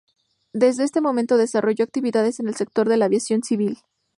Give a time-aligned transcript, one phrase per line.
[0.51, 3.77] Desde ese momento desarrolla actividades en el sector de la aviación civil.